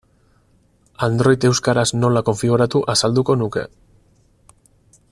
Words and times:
Android 1.07 1.45
euskaraz 1.49 1.85
nola 2.05 2.25
konfiguratu 2.31 2.83
azalduko 2.95 3.39
nuke. 3.45 3.69